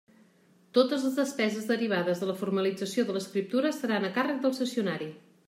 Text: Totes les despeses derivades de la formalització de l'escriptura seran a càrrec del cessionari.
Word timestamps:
Totes 0.77 1.03
les 1.07 1.19
despeses 1.19 1.67
derivades 1.73 2.23
de 2.23 2.31
la 2.31 2.35
formalització 2.41 3.07
de 3.11 3.19
l'escriptura 3.19 3.75
seran 3.83 4.11
a 4.11 4.13
càrrec 4.19 4.43
del 4.49 4.59
cessionari. 4.65 5.13